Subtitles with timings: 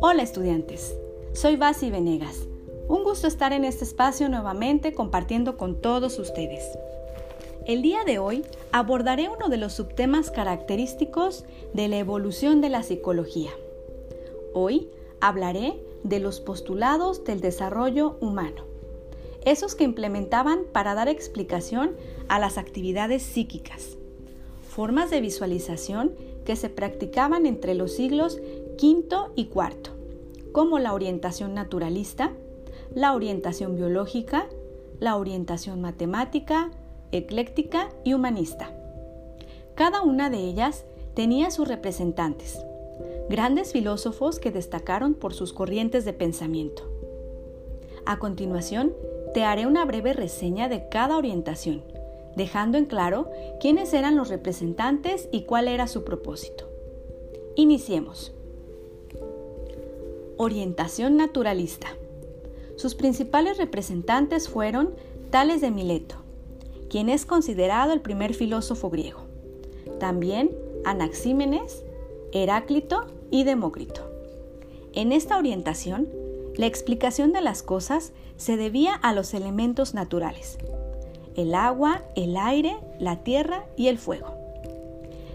[0.00, 0.94] Hola estudiantes,
[1.32, 2.46] soy Basi Venegas.
[2.88, 6.62] Un gusto estar en este espacio nuevamente compartiendo con todos ustedes.
[7.66, 12.82] El día de hoy abordaré uno de los subtemas característicos de la evolución de la
[12.82, 13.50] psicología.
[14.52, 18.74] Hoy hablaré de los postulados del desarrollo humano
[19.44, 21.96] esos que implementaban para dar explicación
[22.28, 23.96] a las actividades psíquicas,
[24.74, 28.40] formas de visualización que se practicaban entre los siglos
[28.76, 29.06] V
[29.36, 29.92] y IV,
[30.50, 32.32] como la orientación naturalista,
[32.92, 34.48] la orientación biológica,
[34.98, 36.72] la orientación matemática,
[37.12, 38.72] ecléctica y humanista.
[39.76, 40.84] Cada una de ellas
[41.14, 42.58] tenía sus representantes,
[43.30, 46.82] grandes filósofos que destacaron por sus corrientes de pensamiento.
[48.06, 48.92] A continuación,
[49.34, 51.93] te haré una breve reseña de cada orientación,
[52.36, 53.30] dejando en claro
[53.60, 56.68] quiénes eran los representantes y cuál era su propósito.
[57.56, 58.32] Iniciemos.
[60.36, 61.88] Orientación naturalista.
[62.76, 64.94] Sus principales representantes fueron
[65.30, 66.16] Tales de Mileto,
[66.90, 69.20] quien es considerado el primer filósofo griego.
[70.00, 70.50] También
[70.84, 71.84] Anaxímenes,
[72.32, 74.02] Heráclito y Demócrito.
[74.92, 76.08] En esta orientación,
[76.56, 80.58] la explicación de las cosas se debía a los elementos naturales,
[81.36, 84.34] el agua, el aire, la tierra y el fuego.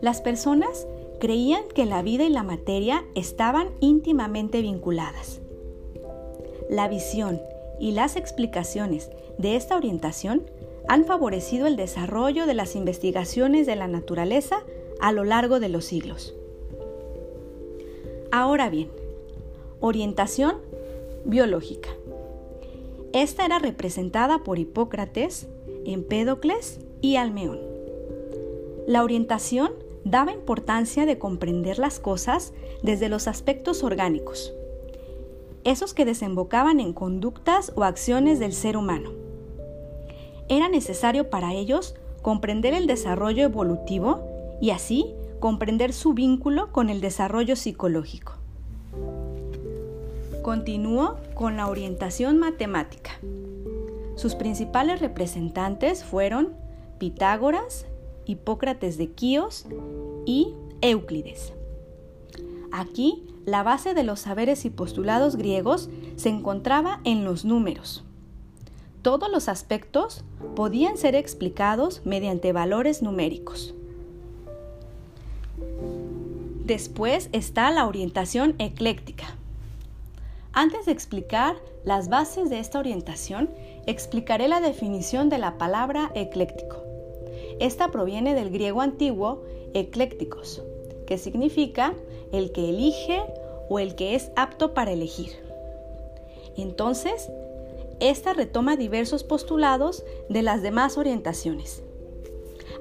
[0.00, 0.86] Las personas
[1.20, 5.40] creían que la vida y la materia estaban íntimamente vinculadas.
[6.68, 7.40] La visión
[7.80, 10.42] y las explicaciones de esta orientación
[10.88, 14.58] han favorecido el desarrollo de las investigaciones de la naturaleza
[15.00, 16.34] a lo largo de los siglos.
[18.30, 18.90] Ahora bien,
[19.80, 20.56] orientación
[21.24, 21.90] biológica.
[23.12, 25.46] Esta era representada por Hipócrates,
[25.86, 27.60] Empédocles y Almeón.
[28.86, 29.72] La orientación
[30.04, 34.52] daba importancia de comprender las cosas desde los aspectos orgánicos,
[35.64, 39.10] esos que desembocaban en conductas o acciones del ser humano.
[40.48, 44.20] Era necesario para ellos comprender el desarrollo evolutivo
[44.60, 48.34] y así comprender su vínculo con el desarrollo psicológico.
[50.42, 53.12] Continúo con la orientación matemática.
[54.16, 56.54] Sus principales representantes fueron
[56.98, 57.86] Pitágoras,
[58.26, 59.66] Hipócrates de Quíos
[60.24, 61.52] y Euclides.
[62.72, 68.04] Aquí, la base de los saberes y postulados griegos se encontraba en los números.
[69.02, 70.24] Todos los aspectos
[70.56, 73.74] podían ser explicados mediante valores numéricos.
[76.64, 79.36] Después está la orientación ecléctica.
[80.54, 83.50] Antes de explicar las bases de esta orientación,
[83.86, 86.82] explicaré la definición de la palabra ecléctico.
[87.60, 89.42] Esta proviene del griego antiguo
[89.74, 90.62] eclécticos,
[91.06, 91.94] que significa
[92.32, 93.22] el que elige
[93.68, 95.32] o el que es apto para elegir.
[96.56, 97.30] Entonces,
[98.00, 101.82] esta retoma diversos postulados de las demás orientaciones.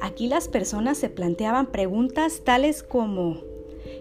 [0.00, 3.38] Aquí las personas se planteaban preguntas tales como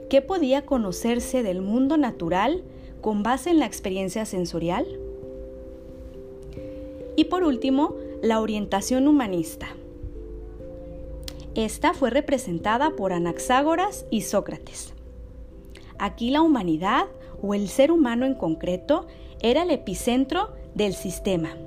[0.10, 2.64] ¿qué podía conocerse del mundo natural
[3.02, 4.86] con base en la experiencia sensorial.
[7.20, 9.68] Y por último, la orientación humanista.
[11.54, 14.94] Esta fue representada por Anaxágoras y Sócrates.
[15.98, 17.08] Aquí la humanidad
[17.42, 19.06] o el ser humano en concreto
[19.42, 21.58] era el epicentro del sistema.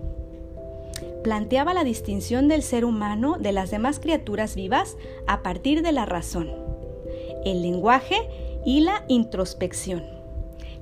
[1.23, 4.97] Planteaba la distinción del ser humano de las demás criaturas vivas
[5.27, 6.51] a partir de la razón,
[7.45, 8.17] el lenguaje
[8.65, 10.23] y la introspección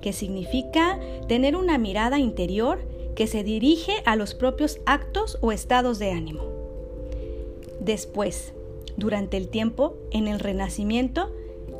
[0.01, 0.99] que significa
[1.29, 2.79] tener una mirada interior
[3.15, 6.43] que se dirige a los propios actos o estados de ánimo.
[7.81, 8.53] Después,
[8.97, 11.31] durante el tiempo, en el Renacimiento,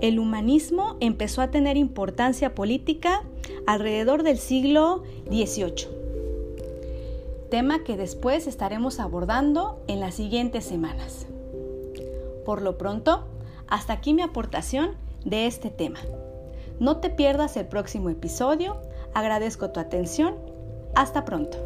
[0.01, 3.23] el humanismo empezó a tener importancia política
[3.67, 5.89] alrededor del siglo XVIII,
[7.51, 11.27] tema que después estaremos abordando en las siguientes semanas.
[12.47, 13.25] Por lo pronto,
[13.69, 16.01] hasta aquí mi aportación de este tema.
[16.79, 18.79] No te pierdas el próximo episodio.
[19.13, 20.37] Agradezco tu atención.
[20.95, 21.59] Hasta pronto.